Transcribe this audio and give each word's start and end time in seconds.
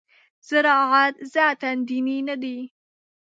زراعت 0.49 1.15
ذاتاً 1.33 1.71
دیني 1.87 2.17
نه 2.27 2.35
دی. 2.41 2.57